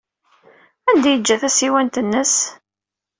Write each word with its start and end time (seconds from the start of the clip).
Anda 0.89 1.07
ay 1.09 1.13
yeǧǧa 1.15 1.35
tasiwant-nnes? 1.41 2.35